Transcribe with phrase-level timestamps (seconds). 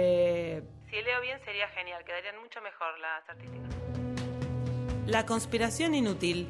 [0.00, 3.74] Eh, Si leo bien sería genial, quedarían mucho mejor las artísticas.
[5.06, 6.48] La conspiración inútil.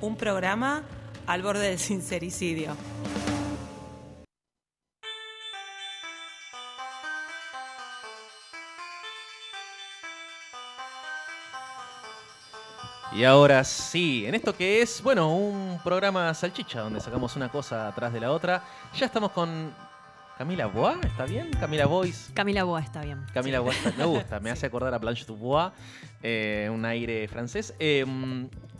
[0.00, 0.84] Un programa
[1.26, 2.76] al borde del sincericidio.
[13.14, 17.88] Y ahora sí, en esto que es, bueno, un programa salchicha donde sacamos una cosa
[17.88, 18.62] atrás de la otra.
[18.94, 19.74] Ya estamos con
[20.42, 21.50] Camila Bois, ¿está bien?
[21.60, 22.32] Camila Bois.
[22.34, 23.24] Camila Boa está bien.
[23.32, 23.62] Camila Sí.
[23.64, 25.70] Bois, está- me gusta, me hace acordar a Blanche Dubois,
[26.20, 27.72] eh, un aire francés.
[27.78, 28.04] Eh,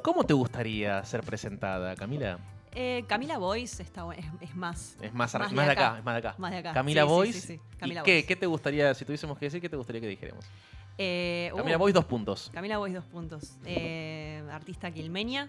[0.03, 2.41] ¿Cómo te gustaría ser presentada, Camila?
[2.75, 4.97] Eh, Camila Boys está es, es más.
[5.01, 5.99] Es más, Más de más de acá, acá.
[5.99, 6.35] es más de acá.
[6.37, 6.73] Más de acá.
[6.73, 9.77] Camila Sí, sí, sí, ¿Y Camila qué, te gustaría, si tuviésemos que decir, qué te
[9.77, 10.45] gustaría que dijéramos?
[10.99, 12.51] Eh, uh, Camila Bois, dos puntos.
[12.53, 13.53] Camila Boys, dos puntos.
[13.67, 15.49] Eh, artista quilmeña.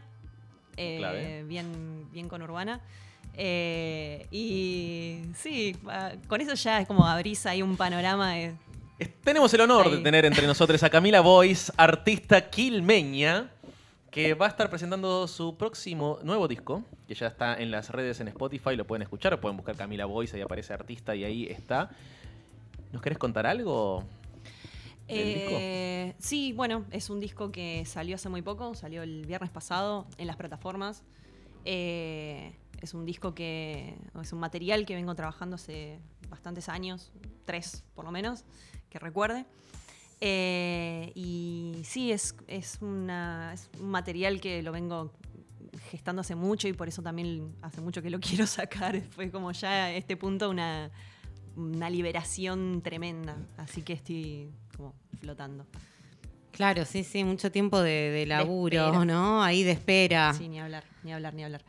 [0.78, 2.82] bien, bien con urbana.
[3.36, 8.54] Eh, y sí, ah, con eso ya es como abrís ahí un panorama de.
[9.24, 13.50] Tenemos el honor de tener entre nosotros a Camila Bois, artista quilmeña,
[14.12, 18.20] que va a estar presentando su próximo nuevo disco, que ya está en las redes
[18.22, 21.90] en Spotify, lo pueden escuchar, pueden buscar Camila Bois, ahí aparece artista y ahí está.
[22.92, 24.04] ¿Nos querés contar algo?
[25.08, 25.58] disco?
[25.60, 30.06] Eh, sí, bueno, es un disco que salió hace muy poco, salió el viernes pasado
[30.18, 31.04] en las plataformas.
[31.66, 37.14] Eh, es un disco que, es un material que vengo trabajando hace bastantes años,
[37.46, 38.44] tres por lo menos,
[38.90, 39.46] que recuerde.
[40.20, 45.14] Eh, y sí, es, es, una, es un material que lo vengo
[45.90, 49.02] gestando hace mucho y por eso también hace mucho que lo quiero sacar.
[49.12, 50.92] Fue como ya a este punto una,
[51.56, 53.38] una liberación tremenda.
[53.56, 55.66] Así que estoy como flotando.
[56.52, 59.06] Claro, sí, sí, mucho tiempo de, de laburo.
[59.06, 59.42] ¿no?
[59.42, 60.34] Ahí de espera.
[60.34, 61.64] Sí, ni hablar, ni hablar, ni hablar.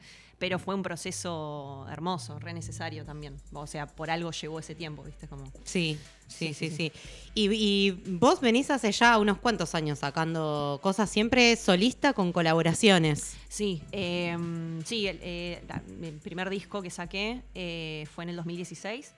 [0.44, 3.34] Pero fue un proceso hermoso, re necesario también.
[3.54, 5.26] O sea, por algo llegó ese tiempo, ¿viste?
[5.26, 5.46] Como...
[5.64, 6.92] Sí, sí, Sí, sí, sí, sí.
[7.34, 13.38] Y, y vos venís hace ya unos cuantos años sacando cosas siempre solista con colaboraciones.
[13.48, 14.36] Sí, eh,
[14.84, 15.62] sí, el, eh,
[16.02, 19.14] el primer disco que saqué eh, fue en el 2016.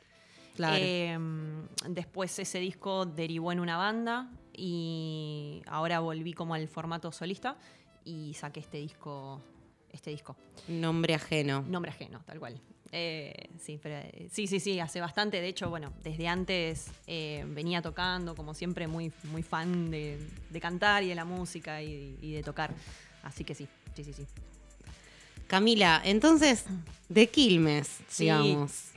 [0.55, 0.77] Claro.
[0.79, 1.19] Eh,
[1.89, 7.57] después ese disco derivó en una banda y ahora volví como al formato solista
[8.05, 9.43] y saqué este disco,
[9.97, 10.37] este disco.
[10.69, 11.63] Nombre ajeno.
[11.69, 12.61] Nombre ajeno, tal cual.
[12.93, 15.41] Eh, sí, pero, eh, sí, sí, sí, hace bastante.
[15.41, 20.19] De hecho, bueno, desde antes eh, venía tocando, como siempre, muy, muy fan de,
[20.51, 22.73] de cantar y de la música y, y de tocar.
[23.25, 24.25] Así que sí, sí, sí, sí.
[25.49, 26.65] Camila, entonces,
[27.09, 28.25] de Quilmes, Sí.
[28.25, 28.91] digamos.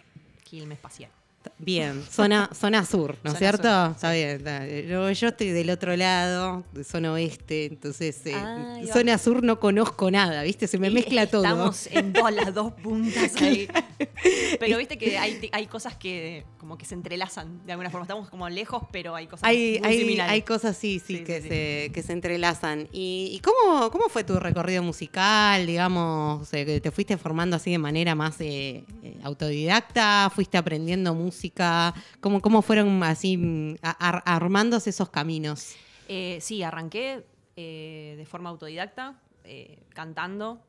[0.43, 1.11] Quilmes espacial.
[1.57, 3.63] Bien, zona, zona sur, ¿no es cierto?
[3.63, 4.29] sur, Está bien.
[4.37, 4.87] está bien.
[4.87, 9.59] Yo, yo estoy del otro lado, de zona oeste, entonces eh, Ah, zona sur no
[9.59, 10.67] conozco nada, ¿viste?
[10.67, 11.43] Se me Y mezcla todo.
[11.43, 13.67] Estamos en todas las dos puntas ahí.
[14.59, 18.03] Pero viste que hay, hay cosas que como que se entrelazan de alguna forma.
[18.03, 20.33] Estamos como lejos, pero hay cosas Hay, muy hay, similares.
[20.33, 21.49] hay cosas sí, sí, Sí, que, sí, sí.
[21.49, 22.88] Se, que se entrelazan.
[22.91, 25.65] ¿Y, y cómo, cómo fue tu recorrido musical?
[25.65, 30.31] Digamos, eh, ¿te fuiste formando así de manera más eh, eh, autodidacta?
[30.33, 31.38] ¿Fuiste aprendiendo música?
[32.19, 35.75] ¿Cómo, cómo fueron así mm, armándose esos caminos?
[36.07, 40.61] Eh, sí, arranqué eh, de forma autodidacta, eh, cantando.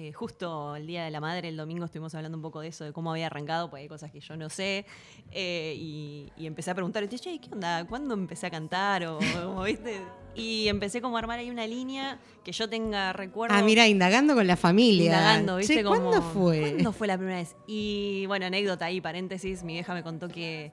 [0.00, 2.84] Eh, justo el Día de la Madre, el domingo, estuvimos hablando un poco de eso,
[2.84, 4.86] de cómo había arrancado, porque hay cosas que yo no sé.
[5.32, 7.84] Eh, y, y empecé a preguntar, che, ¿qué onda?
[7.84, 9.04] ¿Cuándo empecé a cantar?
[9.06, 10.00] O, como, ¿viste?
[10.36, 13.56] Y empecé como a armar ahí una línea que yo tenga recuerdo.
[13.56, 15.06] Ah, mira, indagando con la familia.
[15.06, 15.74] Indagando, ¿viste?
[15.74, 16.60] Che, Como, ¿Cuándo fue?
[16.60, 17.56] ¿Cuándo fue la primera vez?
[17.66, 20.70] Y bueno, anécdota ahí, paréntesis, mi vieja me contó que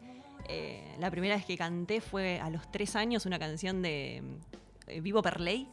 [0.47, 4.21] eh, la primera vez que canté fue a los tres años una canción de
[5.01, 5.67] Vivo per Ley.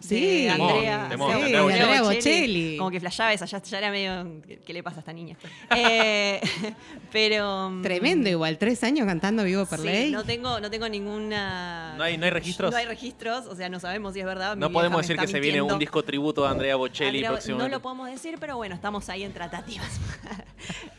[0.00, 1.80] Sí, de Andrea, Temón, sí, Andrea Bocelli.
[1.82, 2.76] Andrea Bocelli.
[2.78, 4.40] Como que flashaba esa, ya, ya era medio.
[4.66, 5.36] ¿Qué, le pasa a esta niña?
[5.76, 6.40] Eh,
[7.12, 7.70] pero.
[7.70, 10.10] mm, Tremendo igual, tres años cantando Vivo per sí, Ley.
[10.10, 11.94] no tengo, no tengo ninguna.
[11.96, 12.70] ¿No hay- no hay registros?
[12.70, 14.56] No hay registros, o sea, no sabemos si es verdad.
[14.56, 17.70] No podemos decir que se viene un disco tributo a Andrea Bocelli Andrea, próximamente.
[17.70, 20.00] no lo podemos decir, pero bueno, estamos ahí en tratativas.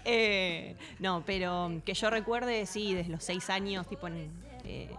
[0.03, 4.31] Eh, no, pero que yo recuerde, sí, desde los seis años, tipo en
[4.65, 4.89] eh,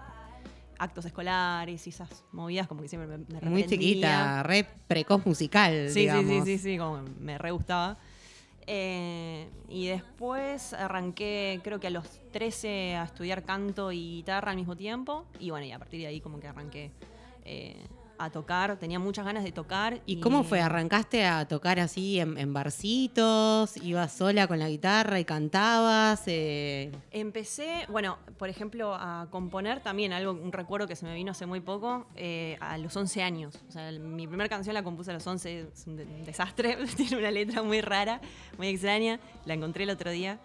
[0.82, 5.88] actos escolares y esas movidas, como que siempre me, me Muy chiquita, re precoz musical,
[5.90, 7.99] Sí, sí, sí, sí, sí, como me re gustaba.
[8.67, 14.56] Eh, y después arranqué, creo que a los 13, a estudiar canto y guitarra al
[14.56, 15.26] mismo tiempo.
[15.38, 16.90] Y bueno, y a partir de ahí como que arranqué
[17.44, 17.76] eh,
[18.24, 18.76] a tocar.
[18.78, 20.00] Tenía muchas ganas de tocar.
[20.06, 20.60] ¿Y cómo fue?
[20.60, 23.76] ¿Arrancaste a tocar así en, en barcitos?
[23.78, 26.22] ¿Ibas sola con la guitarra y cantabas?
[26.26, 31.32] Eh, Empecé, bueno, por ejemplo, a componer también, algo, un recuerdo que se me vino
[31.32, 33.58] hace muy poco, eh, a los 11 años.
[33.69, 36.24] O sea, el- mi primera canción la compuse a los 11, es un, de- un
[36.24, 38.20] desastre, tiene una letra muy rara,
[38.58, 40.38] muy extraña, la encontré el otro día.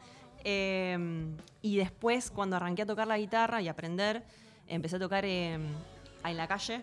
[0.44, 0.98] Eh,
[1.62, 4.24] y después, cuando arranqué a tocar la guitarra y aprender,
[4.68, 6.82] empecé a tocar eh, en la calle,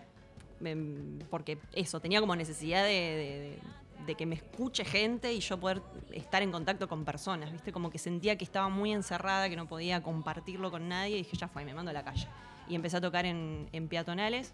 [1.29, 3.59] porque eso, tenía como necesidad de, de-
[4.05, 5.81] de que me escuche gente y yo poder
[6.11, 7.71] estar en contacto con personas, ¿viste?
[7.71, 11.35] Como que sentía que estaba muy encerrada, que no podía compartirlo con nadie y dije,
[11.37, 12.27] ya fue, me mando a la calle.
[12.69, 14.53] Y empecé a tocar en, en peatonales,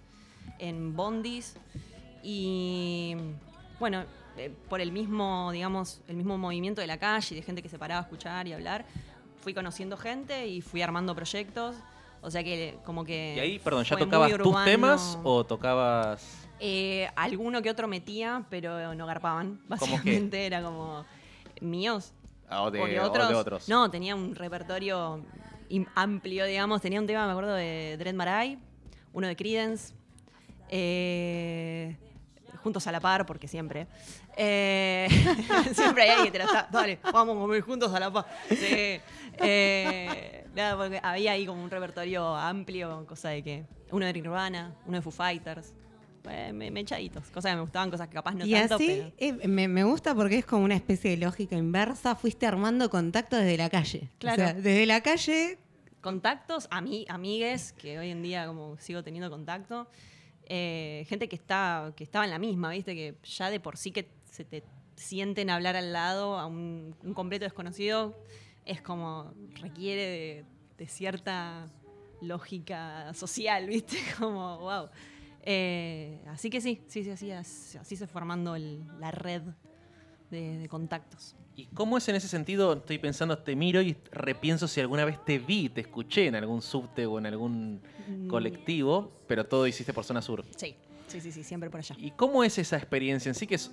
[0.60, 1.56] en bondis
[2.24, 3.16] y
[3.80, 4.06] bueno,
[4.38, 7.70] eh, por el mismo, digamos, el mismo movimiento de la calle y de gente que
[7.70, 8.86] se paraba a escuchar y hablar,
[9.42, 11.76] fui conociendo gente y fui armando proyectos.
[12.22, 13.34] O sea que como que...
[13.36, 16.48] Y ahí, perdón, ¿ya tocabas tus temas o tocabas...?
[16.60, 19.58] Eh, alguno que otro metía, pero no garpaban.
[19.68, 21.04] ¿Cómo Básicamente era como
[21.60, 22.14] míos.
[22.48, 23.70] Ah, o de, otros, de otros.
[23.70, 25.26] No, tenía un repertorio
[25.96, 26.82] amplio, digamos.
[26.82, 28.60] Tenía un tema, me acuerdo, de Dread Marai,
[29.14, 29.94] uno de Creedence,
[30.70, 31.98] eh,
[32.62, 33.88] Juntos a la par, porque siempre.
[34.38, 35.08] Eh,
[35.74, 36.68] siempre hay alguien que te la está.
[36.72, 38.26] Dale, vamos a comer juntos a la par.
[38.50, 39.00] Sí.
[39.40, 43.66] Eh, nada, porque había ahí como un repertorio amplio, cosa de que.
[43.92, 45.74] Uno de Nirvana, uno de Foo Fighters.
[46.30, 47.30] Eh, me, me echaditos.
[47.32, 48.88] Cosas que me gustaban, cosas que capaz no y tanto, así
[49.18, 49.42] pero.
[49.42, 52.16] eh, me, me gusta porque es como una especie de lógica inversa.
[52.16, 54.10] Fuiste armando contacto desde la calle.
[54.20, 54.44] Claro.
[54.44, 55.58] O sea, desde la calle.
[56.00, 59.88] contactos, a mí, amigues, que hoy en día como sigo teniendo contacto,
[60.46, 63.92] eh, gente que está, que estaba en la misma, viste, que ya de por sí
[63.92, 64.64] que se te
[64.96, 68.16] sienten hablar al lado a un, un completo desconocido,
[68.72, 70.46] es como requiere de,
[70.78, 71.68] de cierta
[72.22, 74.90] lógica social, viste, como wow.
[75.44, 79.42] Eh, así que sí, sí, sí, así, así se formando el- la red
[80.30, 81.36] de- de contactos.
[81.56, 82.74] ¿Y cómo es en ese sentido?
[82.74, 86.62] Estoy pensando, te miro y repienso si alguna vez te vi, te escuché en algún
[86.62, 88.28] subte o en algún Mm.
[88.28, 90.46] colectivo, pero todo hiciste por zona sur.
[90.56, 90.76] Sí,
[91.08, 91.96] sí, sí, sí, siempre por allá.
[92.00, 93.46] ¿Y cómo es esa experiencia en sí?
[93.48, 93.70] Que es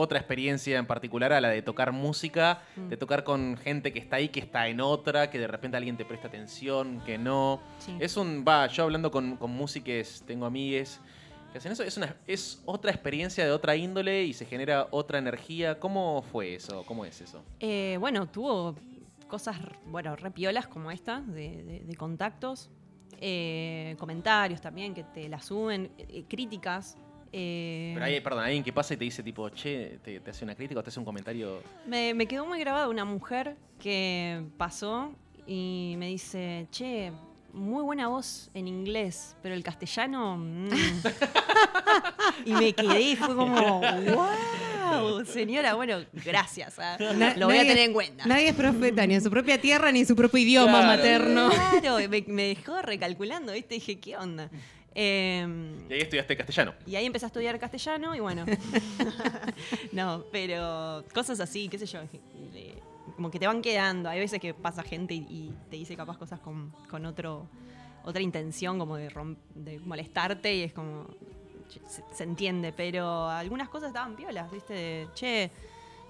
[0.00, 2.88] otra experiencia en particular a la de tocar música, Mm.
[2.88, 5.96] de tocar con gente que está ahí, que está en otra, que de repente alguien
[5.96, 7.60] te presta atención, que no.
[7.78, 7.96] Sí.
[8.00, 8.44] Es un.
[8.46, 11.00] Va, yo hablando con, con músicos, tengo amigues
[11.52, 15.18] que hacen eso, es, una, es otra experiencia de otra índole y se genera otra
[15.18, 15.80] energía.
[15.80, 16.84] ¿Cómo fue eso?
[16.86, 17.42] ¿Cómo es eso?
[17.58, 18.76] Eh, bueno, tuvo
[19.26, 19.56] cosas,
[19.86, 22.70] bueno, repiolas como esta, de, de- de contactos,
[23.20, 26.96] eh, comentarios también que te la suben, eh, críticas.
[27.32, 30.44] Eh, Pero hay, perdón, alguien que pasa y te dice tipo, che, te, te hace
[30.44, 31.62] una crítica o te hace un comentario.
[31.86, 35.12] me, me quedó muy grabada una mujer que pasó
[35.46, 37.12] y me dice, che,
[37.52, 40.36] muy buena voz en inglés, pero el castellano...
[40.38, 40.68] mm".
[42.44, 46.78] y me quedé y fue como, wow, señora, bueno, gracias.
[46.78, 48.26] ah, Na- lo voy a tener en cuenta.
[48.26, 50.86] Nadie es profeta ni en su propia tierra ni en su propio idioma Claro.
[50.86, 51.50] materno.
[51.50, 53.74] Claro, me, me dejó recalculando, ¿viste?
[53.74, 54.50] Dije, ¿qué onda?
[54.94, 55.46] Eh,
[55.88, 56.74] Y ahí estudiaste castellano.
[56.86, 58.44] y ahí empecé a estudiar castellano y bueno.
[59.92, 62.00] no, pero cosas así, qué sé yo.
[63.16, 64.08] Como que te van quedando.
[64.08, 67.46] Hay veces que pasa gente y, y te dice capaz cosas con, con otro,
[68.04, 71.06] otra intención, como de, rom- de molestarte y es como.
[72.12, 74.74] se entiende, pero algunas cosas estaban piolas, ¿viste?
[74.74, 75.50] De, che,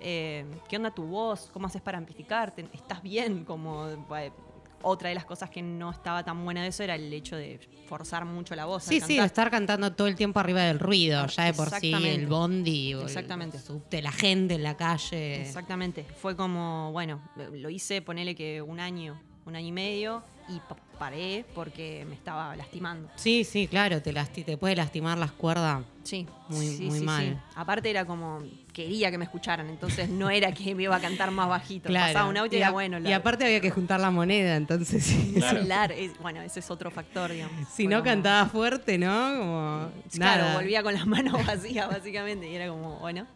[0.00, 1.50] eh, ¿qué onda tu voz?
[1.52, 2.66] ¿Cómo haces para amplificarte?
[2.72, 3.44] ¿Estás bien?
[3.44, 3.88] Como.
[3.88, 4.32] eh,
[4.82, 7.60] otra de las cosas que no estaba tan buena de eso era el hecho de
[7.88, 8.84] forzar mucho la voz.
[8.86, 9.26] al Sí, sí, cantar.
[9.26, 13.00] estar cantando todo el tiempo arriba del ruido, ya de por sí, el bondi, o
[13.02, 13.58] el Exactamente.
[13.58, 15.42] subte, la gente en la calle.
[15.42, 16.04] Exactamente.
[16.20, 17.20] Fue como, bueno,
[17.52, 22.14] lo hice, ponele que un año, un año y medio, y pa- paré porque me
[22.14, 23.08] estaba lastimando.
[23.16, 25.82] Sí, sí, claro, te, lasti- te puede lastimar las cuerdas.
[26.02, 27.24] Sí, Muy- sí, muy sí, mal.
[27.24, 27.36] sí.
[27.56, 28.40] Aparte era como,
[28.72, 31.88] quería que me escucharan, entonces no era que me iba a cantar más bajito.
[31.88, 32.12] Claro.
[32.12, 32.98] Pasaba un auto y, y, era bueno.
[33.00, 35.14] y aparte había que juntar la moneda, entonces.
[35.34, 35.60] Claro.
[35.64, 37.56] Claro, es- bueno, ese es otro factor, digamos.
[37.68, 39.34] si Fue no como- cantaba fuerte, ¿no?
[39.38, 40.54] Como Claro, nada.
[40.56, 43.26] volvía con las manos vacías, básicamente, y era como, bueno.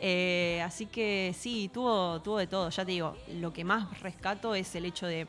[0.00, 2.70] Eh, así que sí, tuvo, tuvo de todo.
[2.70, 5.26] Ya te digo, lo que más rescato es el hecho de.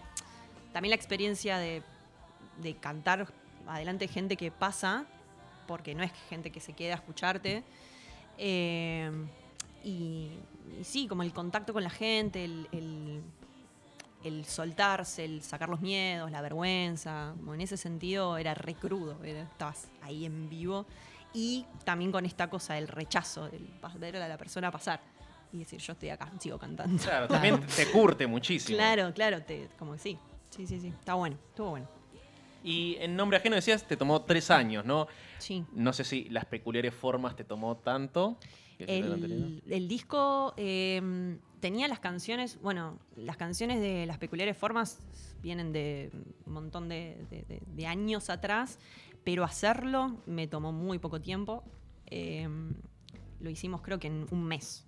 [0.72, 1.84] También la experiencia de,
[2.62, 3.28] de cantar
[3.68, 5.06] adelante de gente que pasa,
[5.68, 7.64] porque no es gente que se queda a escucharte.
[8.38, 9.12] Eh,
[9.84, 10.30] y,
[10.80, 13.22] y sí, como el contacto con la gente, el, el-
[14.24, 17.34] el soltarse, el sacar los miedos, la vergüenza.
[17.38, 20.86] Como en ese sentido era re crudo, era- estabas ahí en vivo.
[21.34, 23.68] Y también con esta cosa del rechazo, del
[24.00, 25.02] ver a la persona pasar
[25.52, 27.04] y decir, yo estoy acá, sigo cantando.
[27.04, 28.78] Claro, también te curte muchísimo.
[28.78, 30.18] Claro, claro, te, como que sí.
[30.52, 30.88] Sí, sí, sí.
[30.88, 31.88] Está bueno, estuvo bueno.
[32.64, 35.08] Y en nombre ajeno decías, te tomó tres años, ¿no?
[35.40, 35.66] Sí.
[35.74, 38.38] No sé si las peculiares formas te tomó tanto.
[38.80, 45.00] El, el disco eh, tenía las canciones, bueno, las canciones de las peculiares formas
[45.42, 46.10] vienen de
[46.46, 48.80] un montón de, de- de- de años atrás,
[49.24, 51.64] pero hacerlo me tomó muy poco tiempo.
[52.08, 52.48] Eh,
[53.40, 54.86] lo hicimos creo que en un mes,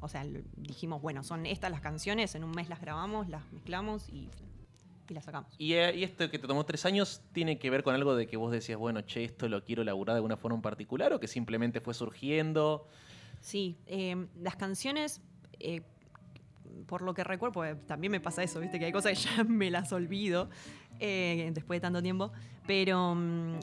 [0.00, 0.24] o sea,
[0.56, 4.28] dijimos, bueno, son estas las canciones, en un mes las grabamos, las mezclamos y,
[5.08, 5.54] y las sacamos.
[5.58, 8.26] Y, eh, y esto que te tomó tres años tiene que ver con algo de
[8.26, 11.20] que vos decías, bueno, che, esto lo quiero laburar de alguna forma en particular o
[11.20, 12.88] que simplemente fue surgiendo.
[13.42, 15.20] Sí, eh, las canciones,
[15.58, 15.82] eh,
[16.86, 19.44] por lo que recuerdo, porque también me pasa eso, viste, que hay cosas que ya
[19.44, 20.48] me las olvido
[21.00, 22.32] eh, después de tanto tiempo,
[22.66, 23.58] pero mm,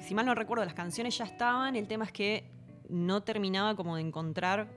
[0.00, 2.44] si mal no recuerdo, las canciones ya estaban, el tema es que
[2.90, 4.68] no terminaba como de encontrar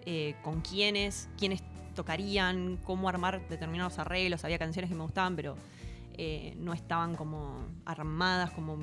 [0.43, 1.63] con quiénes, quiénes
[1.93, 5.55] tocarían, cómo armar determinados arreglos, había canciones que me gustaban, pero
[6.15, 8.79] eh, no estaban como armadas como,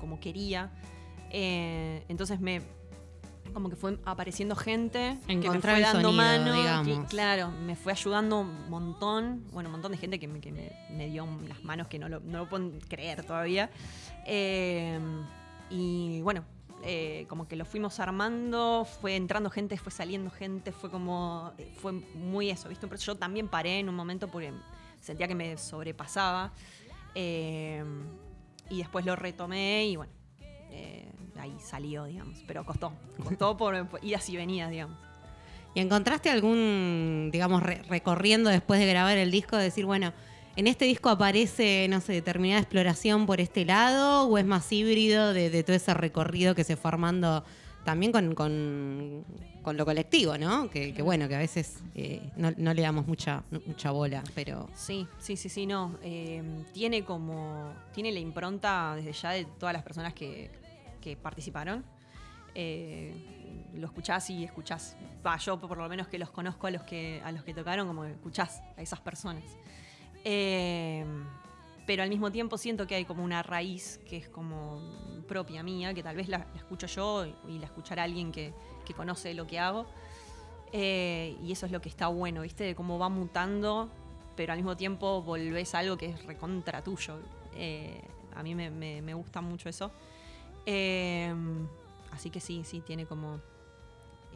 [0.00, 0.70] como quería.
[1.30, 2.62] Eh, entonces me
[3.54, 6.54] como que fue apareciendo gente que me fue dando sonido, mano.
[6.54, 7.10] digamos.
[7.10, 9.44] claro, me fue ayudando un montón.
[9.52, 12.08] Bueno, un montón de gente que me, que me- me dio las manos que no
[12.08, 13.68] lo, no lo pueden creer todavía.
[14.26, 14.98] Eh,
[15.68, 16.44] y bueno,
[16.82, 21.52] eh, como que lo fuimos armando, fue entrando gente, fue saliendo gente, fue como.
[21.76, 22.86] Fue muy eso, ¿viste?
[22.86, 24.52] Pero yo también paré en un momento porque
[25.00, 26.52] sentía que me sobrepasaba.
[27.14, 27.84] Eh,
[28.70, 30.12] y después lo retomé y bueno,
[30.70, 32.42] eh, ahí salió, digamos.
[32.46, 34.96] Pero costó, costó por, por idas y venidas, digamos.
[35.74, 40.12] ¿Y encontraste algún, digamos, re- recorriendo después de grabar el disco, de decir, bueno,
[40.56, 45.32] en este disco aparece, no sé, determinada exploración por este lado, o es más híbrido
[45.32, 47.44] de, de todo ese recorrido que se fue armando
[47.84, 49.24] también con, con-
[49.62, 50.68] con lo colectivo, ¿no?
[50.70, 54.68] Que, que bueno, que a veces eh, no, no le damos mucha, mucha bola, pero
[54.74, 55.96] Sí, sí, sí, sí, no.
[56.02, 56.42] Eh,
[56.72, 57.72] tiene como.
[57.94, 60.50] Tiene la impronta desde ya de todas las personas que,
[61.00, 61.84] que participaron.
[62.56, 63.14] Eh,
[63.74, 64.96] lo escuchás y escuchás.
[65.24, 67.86] Va, yo por lo menos que los conozco a los que, a los que tocaron,
[67.86, 69.44] como que escuchás a esas personas.
[70.24, 71.04] Eh,
[71.86, 74.80] pero al mismo tiempo siento que hay como una raíz que es como
[75.26, 78.52] propia mía, que tal vez la, la escucho yo y la escuchará alguien que,
[78.84, 79.86] que conoce lo que hago.
[80.72, 82.64] Eh, y eso es lo que está bueno, ¿viste?
[82.64, 83.90] De cómo va mutando,
[84.36, 87.18] pero al mismo tiempo volvés a algo que es recontra tuyo.
[87.54, 88.00] Eh,
[88.34, 89.90] a mí me, me- me gusta mucho eso.
[90.64, 91.34] Eh,
[92.12, 93.40] así que sí, sí, tiene como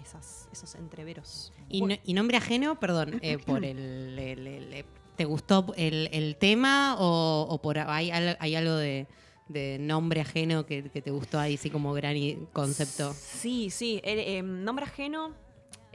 [0.03, 1.53] esas, esos entreveros.
[1.71, 4.85] Y, no- y nombre ajeno, perdón, por el, el- el- el-
[5.17, 9.07] ¿Te gustó el, el tema o, o por hay, hay algo de,
[9.49, 12.17] de nombre ajeno que, que te gustó ahí, sí, como gran
[12.53, 13.13] concepto?
[13.15, 14.01] Sí, sí.
[14.05, 15.35] el, eh, nombre ajeno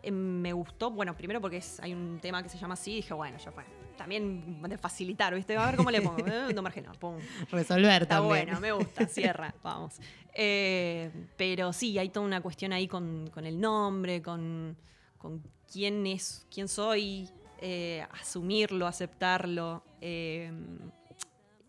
[0.01, 0.92] eh, me gustó.
[0.92, 2.96] Bueno, primero porque es, hay un tema que se llama así.
[2.96, 3.63] Dije, bueno, ya fue.
[3.98, 5.56] También de facilitar, ¿viste?
[5.58, 6.25] A ver cómo le pongo.
[6.25, 6.92] Eh, nombre ajeno.
[6.94, 7.18] Pum.
[7.51, 8.46] Resolver Está también.
[8.46, 10.00] bueno, me gusta, cierra, vamos.
[10.34, 14.78] Eh, pero sí, hay toda una cuestión ahí con, con el nombre, con,
[15.18, 17.30] con quién es, quién soy,
[17.62, 19.84] eh, asumirlo, aceptarlo.
[20.01, 20.51] eh,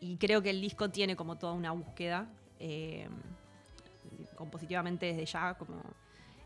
[0.01, 3.09] y creo que el disco tiene como toda una búsqueda, eh,
[4.35, 5.81] compositivamente desde ya, como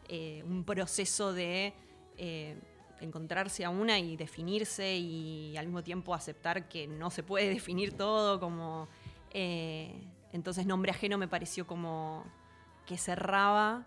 [0.09, 1.73] eh, un proceso de
[3.01, 7.97] encontrarse a una y definirse y al mismo tiempo aceptar que no se puede definir
[7.97, 8.89] todo, como...
[9.33, 12.25] entonces nombre ajeno me pareció como
[12.85, 13.87] que cerraba,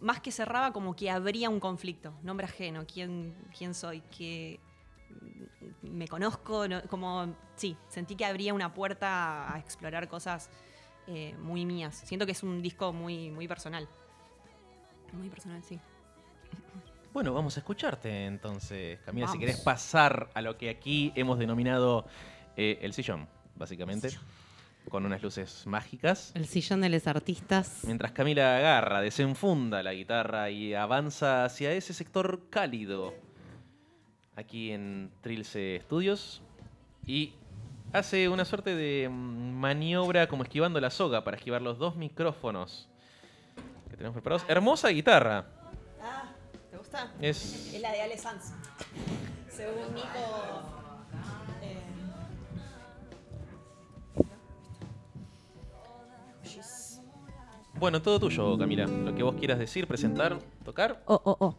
[0.00, 2.12] más que cerraba, como que habría un conflicto.
[2.22, 4.60] Nombre ajeno, quién, quién soy, que
[5.82, 10.48] me conozco, no- como sí, sentí que habría una puerta a explorar cosas
[11.06, 11.96] eh, muy mías.
[12.06, 13.88] Siento que es un disco muy, muy personal.
[15.12, 15.78] Muy personal, sí.
[17.12, 22.06] Bueno, vamos a escucharte entonces, Camila, si querés pasar a lo que aquí hemos denominado
[22.56, 24.08] eh, el sillón, básicamente,
[24.88, 26.32] con unas luces mágicas.
[26.34, 27.80] El sillón de los artistas.
[27.86, 33.14] Mientras Camila agarra, desenfunda la guitarra y avanza hacia ese sector cálido,
[34.36, 36.42] aquí en Trilce Studios,
[37.06, 37.32] y
[37.92, 42.88] hace una suerte de mm, maniobra como esquivando la soga para esquivar los dos micrófonos
[43.90, 44.44] que tenemos preparados.
[44.48, 45.46] Hermosa guitarra.
[46.02, 46.32] Ah,
[46.70, 47.12] ¿te gusta?
[47.20, 48.52] Es Es la de Ale Sanz.
[49.48, 50.81] Según Nico.
[57.82, 58.86] Bueno, todo tuyo, Camila.
[58.86, 61.02] Lo que vos quieras decir, presentar, tocar.
[61.06, 61.56] Oh, oh, oh.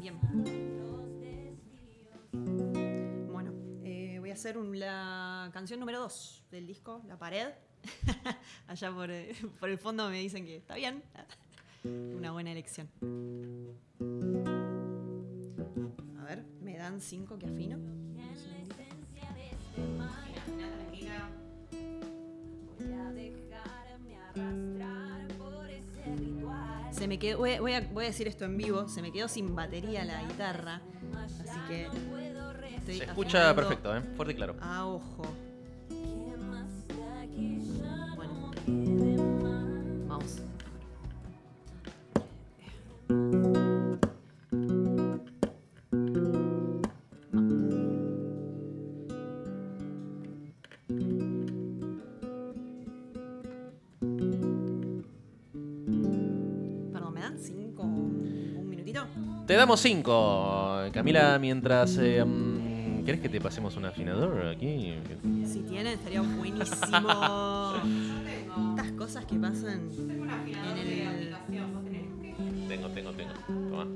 [0.00, 0.18] Bien.
[3.30, 3.52] Bueno,
[3.84, 7.50] eh, voy a hacer un- la canción número 2 del disco, La Pared.
[8.66, 11.04] Allá por, eh, por el fondo me dicen que está bien.
[11.84, 12.88] Una buena elección.
[16.18, 17.76] A ver, ¿me dan 5 que afino?
[17.76, 18.34] Un
[24.58, 24.91] segundito.
[26.92, 29.10] Se me quedó, voy a, voy a- voy a decir esto en vivo, se me
[29.12, 30.80] quedó sin batería la guitarra,
[31.42, 31.88] así que
[32.76, 34.02] estoy Se escucha perfecto, ¿eh?
[34.16, 34.56] Fuerte y claro.
[34.60, 35.24] A ojo.
[59.72, 60.90] Te damos 5.
[60.92, 61.96] Camila, mientras...
[61.96, 64.92] eh, mm, ¿Querés que te pasemos un afinador aquí?
[65.46, 67.72] Si tienen, estaría buenísimo.
[68.76, 71.34] Estas cosas que pasan en el.
[72.68, 73.32] Tengo, tengo, tengo.
[73.46, 73.86] Toma.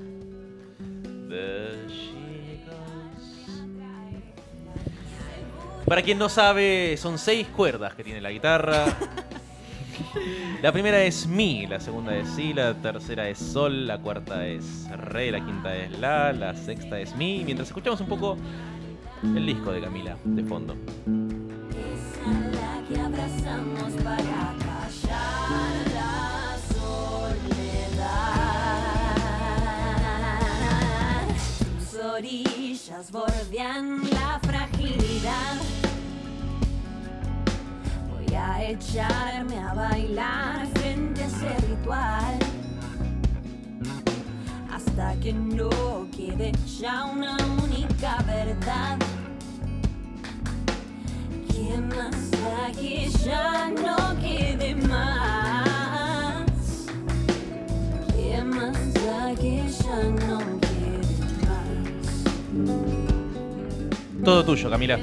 [1.29, 2.09] Goes.
[5.85, 8.97] Para quien no sabe, son seis cuerdas que tiene la guitarra.
[10.61, 14.89] La primera es Mi, la segunda es Si, la tercera es Sol, la cuarta es
[14.89, 17.43] Re, la quinta es La, la sexta es Mi.
[17.45, 18.37] Mientras escuchamos un poco
[19.21, 20.75] el disco de Camila de fondo.
[21.05, 25.51] la que abrazamos para callar
[25.93, 28.07] la soledad.
[31.77, 35.76] Tus orillas bordean la fragilidad.
[38.57, 42.39] A echarme a bailar frente a ese ritual.
[44.71, 45.69] Hasta que no
[46.09, 48.97] quede ya una única verdad.
[51.47, 56.47] ¿Qué más da que ya no quede más?
[58.15, 62.07] ¿Qué más da que ya no quede más?
[64.25, 64.97] Todo tuyo, Camila.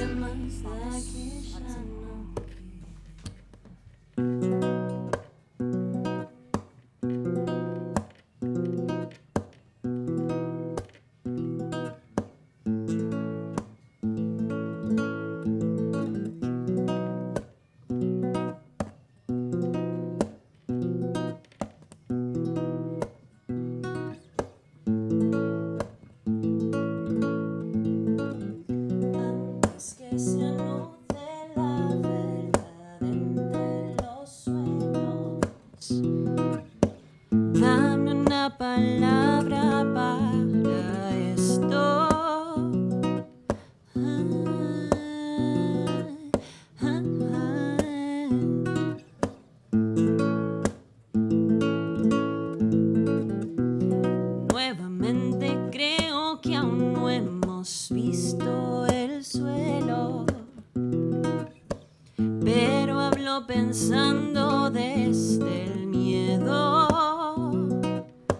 [63.43, 67.51] Pensando desde el miedo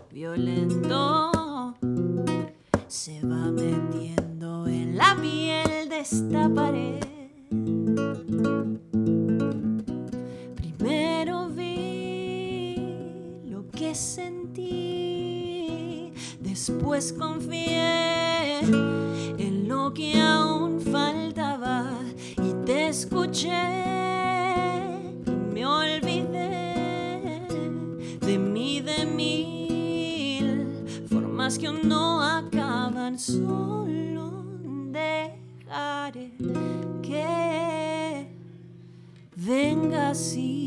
[0.09, 1.75] violento.
[2.87, 7.01] Se va metiendo en la piel de esta pared.
[10.55, 12.77] Primero vi
[13.47, 14.53] lo que sentí,
[16.41, 21.91] después confié en lo que aún faltaba
[22.39, 23.84] y te escuché
[31.85, 34.45] no acaban, solo
[34.93, 36.33] dejaré
[37.03, 38.29] que
[39.37, 40.64] venga así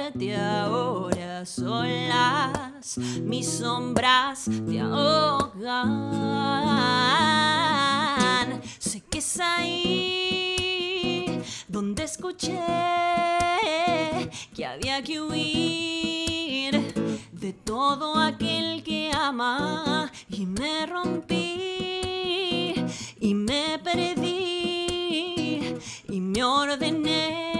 [0.00, 2.96] quedarte ahora solas.
[3.22, 5.60] Mis sombras te ahogan.
[8.78, 12.58] Sé que es ahí donde escuché
[14.54, 16.80] que había que huir
[17.32, 22.74] de todo aquel que ama y me rompí
[23.20, 25.74] y me perdí
[26.08, 27.59] y me ordené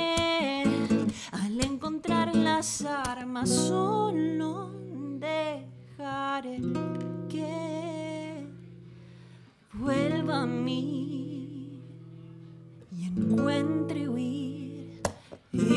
[2.61, 4.71] las armas solo
[5.19, 6.59] dejaré
[7.27, 8.47] que
[9.73, 11.81] vuelva a mí
[12.93, 15.01] y encuentre huir.
[15.55, 15.71] Ir.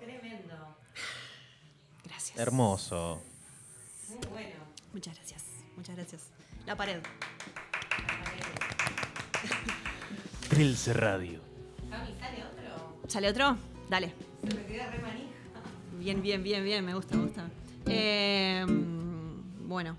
[0.00, 0.76] Tremendo.
[2.02, 2.36] Gracias.
[2.36, 3.22] Hermoso.
[4.08, 4.56] Muy bueno.
[4.92, 5.44] Muchas gracias.
[5.76, 6.30] Muchas gracias.
[6.66, 7.00] La pared.
[10.54, 11.40] Trilce Radio.
[11.90, 12.98] Cami, ¿sale otro?
[13.08, 13.56] ¿Sale otro?
[13.90, 14.14] Dale.
[14.48, 15.26] Se me queda re manija.
[15.98, 16.84] Bien, bien, bien, bien.
[16.84, 17.50] Me gusta, me gusta.
[17.86, 18.64] Eh,
[19.66, 19.96] bueno.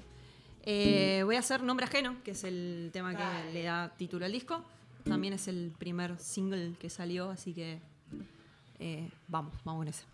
[0.64, 3.52] Eh, voy a hacer Nombre Ajeno, que es el tema que Dale.
[3.52, 4.64] le da título al disco.
[5.04, 7.82] También es el primer single que salió, así que
[8.80, 10.06] eh, vamos, vamos con ese.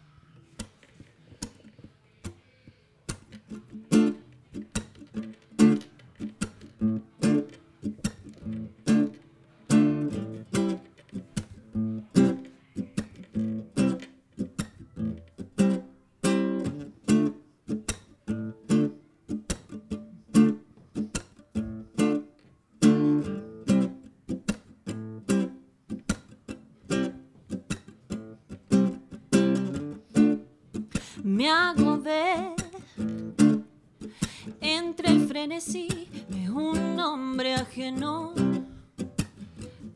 [34.59, 35.87] Entre el frenesí
[36.29, 38.33] de un hombre ajeno.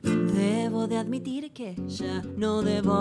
[0.04, 2.94] Debo de admitir que ya no debo.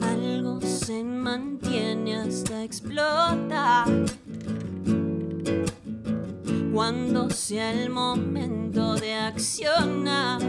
[0.00, 3.86] Algo se mantiene hasta explotar.
[6.72, 10.40] Cuando sea el momento de accionar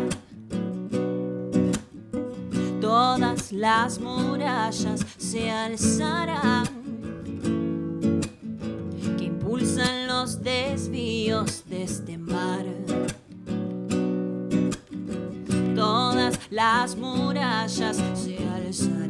[3.47, 6.65] todas las murallas se alzarán,
[9.17, 12.65] que impulsan los desvíos de este mar.
[15.75, 19.07] Todas las murallas se alzarán.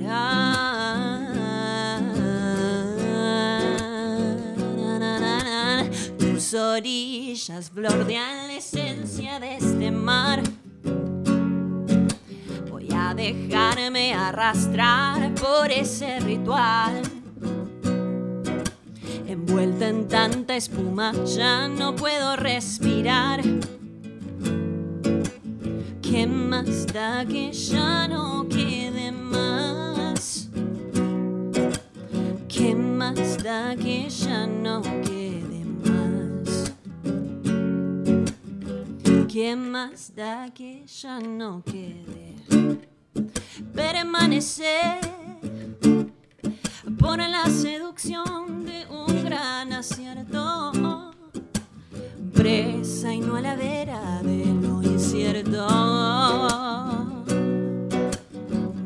[6.19, 10.43] Tus orillas bordean la esencia de este mar.
[13.15, 17.01] Dejarme arrastrar por ese ritual.
[19.27, 23.41] Envuelta en tanta espuma, ya no puedo respirar.
[26.01, 30.49] ¿Qué más da que ya no quede más?
[32.47, 36.73] ¿Qué más da que ya no quede más?
[39.27, 42.26] ¿Qué más da que ya no quede?
[43.73, 44.99] Permanecer
[46.99, 50.71] por la seducción de un gran acierto.
[52.33, 55.67] Presa y no a la vera de lo incierto.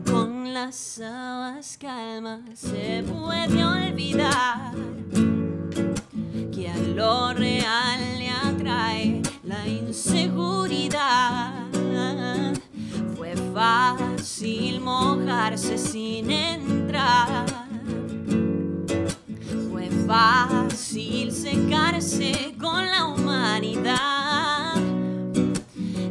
[0.10, 4.74] Con las aguas calmas se puede olvidar
[6.54, 11.68] que a lo real le atrae la inseguridad.
[13.34, 17.46] Fue fácil mojarse sin entrar.
[19.72, 24.76] Fue fácil secarse con la humanidad.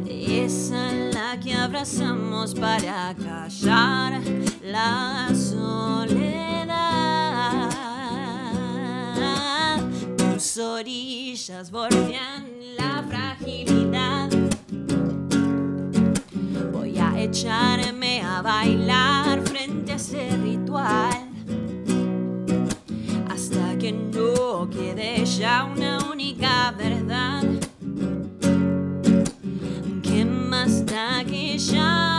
[0.07, 4.19] Esa es la que abrazamos para callar
[4.63, 6.49] la soledad.
[10.17, 12.50] Tus orillas bordean
[17.23, 21.29] echarme a bailar frente a ese ritual.
[23.29, 27.43] Hasta que no quede ya una única verdad.
[30.01, 32.10] ¿Qué más da que ya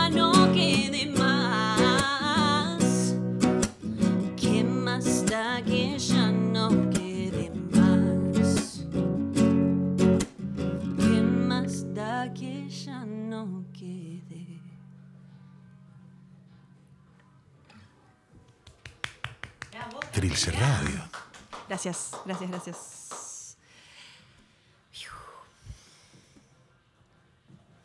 [20.13, 20.99] Trilce Radio.
[21.67, 23.57] Gracias, gracias, gracias.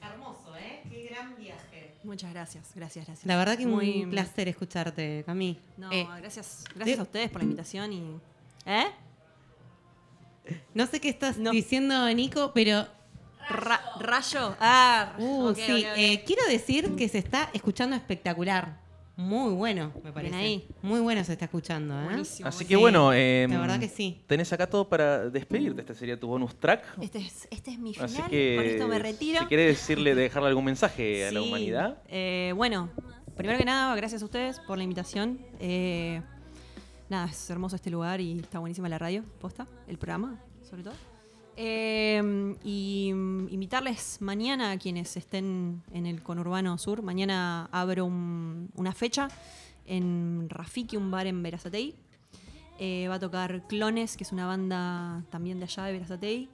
[0.02, 0.82] Hermoso, ¿eh?
[0.90, 1.94] Qué gran viaje.
[2.04, 3.26] Muchas gracias, gracias, gracias.
[3.26, 5.58] La verdad que Muy- un placer escucharte, Cami.
[5.76, 8.20] No, Eh, gracias, gracias a ustedes por la invitación y.
[8.66, 8.86] ¿Eh?
[10.74, 11.50] no sé qué estás No.
[11.50, 12.86] diciendo, Nico, pero
[13.50, 14.54] Ra- ¿Rayo?
[14.60, 18.78] Ah, uh, sí, eh, quiero decir que se está escuchando espectacular.
[19.18, 20.36] Muy bueno, me parece.
[20.36, 20.68] ahí.
[20.80, 22.04] Muy bueno se está escuchando, ¿eh?
[22.04, 22.48] Buenísimo.
[22.48, 24.22] Así que bueno, eh, la verdad que sí.
[24.28, 25.80] Tenés acá todo para despedirte.
[25.80, 26.84] Este sería tu bonus track.
[27.02, 28.10] Este es, este es mi final.
[28.10, 29.40] Así que Con esto me retiro.
[29.40, 32.00] si querés decirle, dejarle algún mensaje a la humanidad.
[32.06, 32.90] Eh, bueno,
[33.36, 35.40] primero que nada, gracias a ustedes por la invitación.
[35.58, 36.22] Eh,
[37.08, 40.94] nada, es hermoso este lugar y está buenísima la radio, posta, el programa, sobre todo.
[41.60, 47.02] Eh, y mm, invitarles mañana a quienes estén en el conurbano sur.
[47.02, 49.26] Mañana abro un- una fecha
[49.84, 51.96] en Rafiki, un bar en Verazatei.
[52.78, 56.48] Eh, va a tocar Clones, que es una banda también de allá de Verazatei.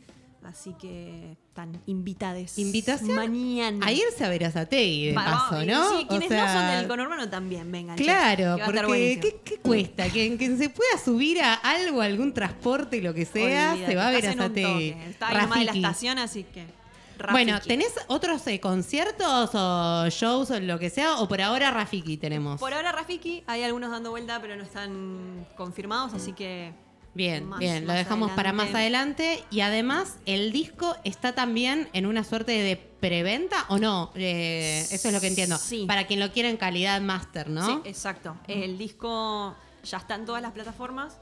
[0.44, 2.58] Así que están invitades.
[2.58, 3.16] ¿Invitación?
[3.16, 3.86] Mañana.
[3.86, 5.98] A irse a Verazategui, de Va- paso, ¿no?
[5.98, 7.96] Sí, quienes O sea, no son del conurbano también, vengan.
[7.96, 9.20] Claro, a porque.
[9.22, 10.10] ¿qué, qué cuesta?
[10.10, 14.08] Que, que se pueda subir a algo, algún transporte, lo que sea, Olvídate, se va
[14.08, 14.96] a ver a toque.
[15.08, 16.66] Está ahí nomás de la estación, así que.
[17.30, 17.60] Bueno.
[17.60, 21.20] ¿tenés otros eh, conciertos o shows o lo que sea?
[21.20, 22.60] ¿O por ahora Rafiki tenemos?
[22.60, 26.72] Por ahora Rafiki, hay algunos dando vuelta, pero no están confirmados, así que.
[27.14, 29.44] Bien, más- bien, lo dejamos para más adelante.
[29.50, 34.10] Y además, ¿el disco está también en una suerte de preventa o no?
[34.14, 35.56] Eh, eso es lo que entiendo.
[35.56, 35.84] Sí.
[35.86, 37.66] Para quien lo quiera en calidad master, ¿no?
[37.66, 38.36] Sí, exacto.
[38.48, 41.18] El disco ya está en todas las plataformas,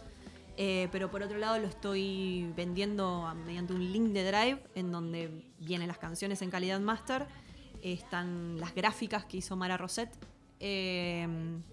[0.57, 5.45] eh, pero por otro lado lo estoy vendiendo mediante un link de Drive en donde
[5.59, 7.27] vienen las canciones en calidad master,
[7.83, 10.09] están las gráficas que hizo Mara Roset
[10.65, 11.27] eh,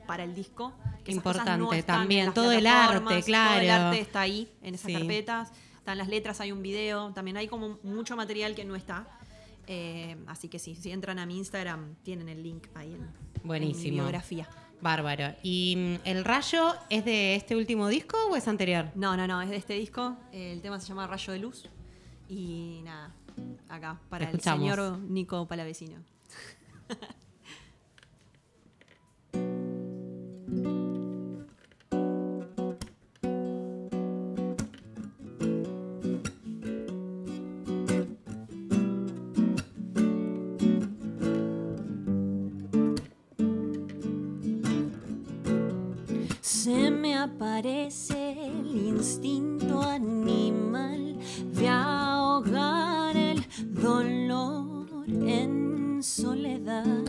[0.08, 0.73] para el disco.
[1.06, 3.71] que Importante, en también, todo el arte, Todo el claro.
[3.88, 4.93] arte está ahí, en esas Sí.
[4.97, 5.52] carpetas.
[5.78, 9.08] Están las letras, hay un video, también hay como mucho material que no está.
[9.67, 13.08] Eh, así que sí, si entran a mi Instagram, tienen el link ahí en, en
[13.43, 13.93] mi Buenísimo.
[13.97, 14.47] biografía.
[14.82, 15.36] Bárbaro.
[15.43, 18.89] ¿Y mm, el rayo es de este último disco o es anterior?
[18.95, 20.17] No, no, no, es de este disco.
[20.32, 21.69] El tema se llama Rayo de Luz.
[22.28, 23.13] Y nada,
[23.67, 25.97] acá, para el señor Nico Palavecino.
[46.42, 51.18] Se me aparece el instinto animal
[51.54, 57.06] de ahogar el dolor en soledad.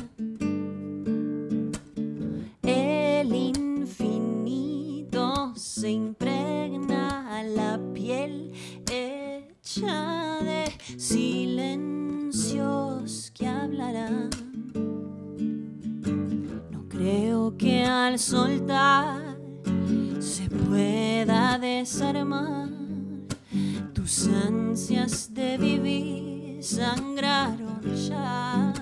[24.70, 28.72] Ansias de vivir sangraron ya.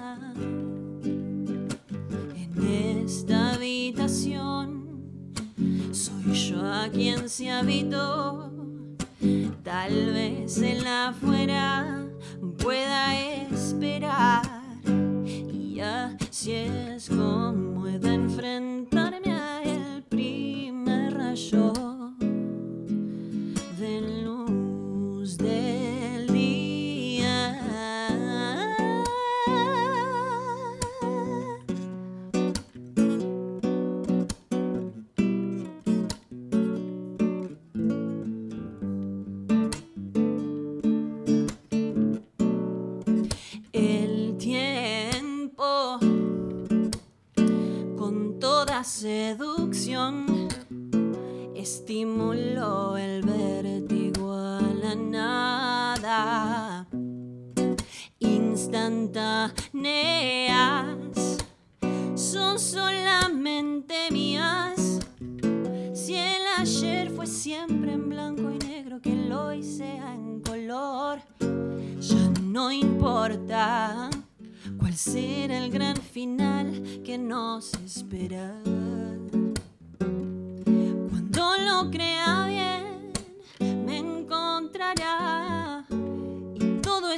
[2.37, 5.07] En esta habitación
[5.90, 8.53] soy yo a quien se habitó.
[9.64, 12.07] Tal vez en la afuera
[12.62, 14.42] pueda esperar
[15.51, 17.67] y así es como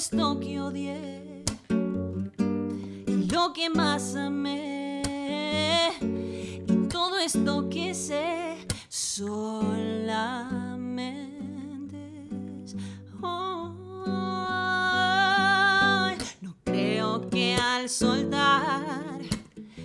[0.00, 1.44] todo esto que odié
[3.06, 9.58] y lo que más amé y todo esto que sé solamente
[12.64, 12.74] es
[13.20, 13.76] hoy.
[16.40, 19.20] No creo que al soltar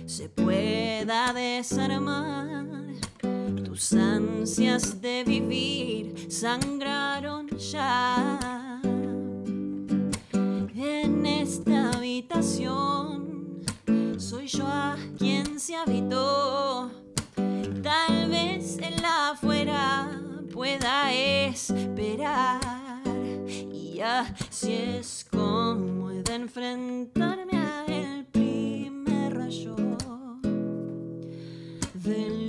[0.06, 2.64] se pueda desarmar.
[3.64, 8.65] Tus ansias de vivir sangraron ya
[11.26, 13.62] esta habitación.
[14.18, 16.90] Soy yo a quien se habitó.
[17.82, 20.20] Tal vez en la afuera
[20.52, 22.60] pueda esperar.
[23.46, 29.76] Y así es como he de enfrentarme a el primer rayo
[31.94, 32.45] del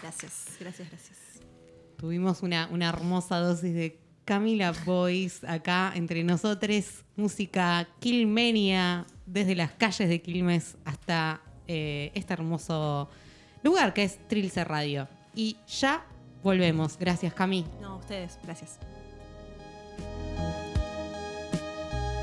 [0.00, 1.18] Gracias, gracias, gracias.
[1.96, 7.04] Tuvimos una, una hermosa dosis de Camila Boys acá entre nosotros.
[7.16, 13.08] Música Quilmenia, desde las calles de Quilmes hasta eh, este hermoso
[13.62, 15.08] lugar que es Trilce Radio.
[15.34, 16.04] Y ya
[16.42, 16.98] volvemos.
[16.98, 17.64] Gracias, Cami.
[17.80, 18.78] No, ustedes, gracias.